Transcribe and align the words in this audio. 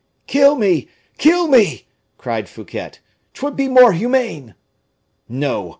"Kill 0.25 0.55
me! 0.55 0.87
kill 1.19 1.47
me!" 1.47 1.85
cried 2.17 2.49
Fouquet, 2.49 2.93
"'twould 3.35 3.55
be 3.55 3.67
more 3.67 3.93
humane!" 3.93 4.55
"No! 5.29 5.69